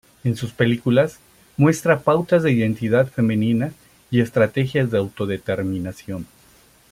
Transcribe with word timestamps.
En 0.23 0.35
sus 0.35 0.51
películas, 0.51 1.19
muestra 1.57 1.99
pautas 1.99 2.41
de 2.41 2.51
identidad 2.51 3.05
femenina 3.05 3.71
y 4.09 4.21
estrategias 4.21 4.89
de 4.89 4.97
auto-determinación. 4.97 6.25